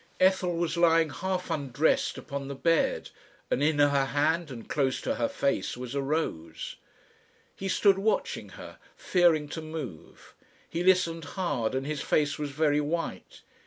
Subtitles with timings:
[0.19, 3.11] Ethel was lying half undressed upon the bed,
[3.51, 6.77] and in her hand and close to her face was a rose.
[7.55, 10.33] He stood watching her, fearing to move.
[10.67, 13.41] He listened hard and his face was very white.